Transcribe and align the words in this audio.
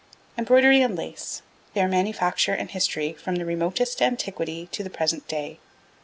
Embroidery 0.35 0.81
and 0.81 0.95
Lace: 0.95 1.43
Their 1.75 1.87
Manufacture 1.87 2.53
and 2.55 2.71
History 2.71 3.13
from 3.13 3.35
the 3.35 3.45
Remotest 3.45 4.01
Antiquity 4.01 4.67
to 4.71 4.81
the 4.83 4.89
Present 4.89 5.27
Day. 5.27 5.59